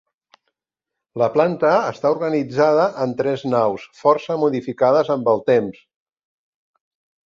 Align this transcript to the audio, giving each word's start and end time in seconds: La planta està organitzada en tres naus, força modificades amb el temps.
La 1.21 1.27
planta 1.35 1.73
està 1.91 2.13
organitzada 2.15 2.89
en 3.05 3.15
tres 3.23 3.47
naus, 3.53 3.87
força 4.03 4.41
modificades 4.49 5.17
amb 5.19 5.35
el 5.37 5.49
temps. 5.55 5.89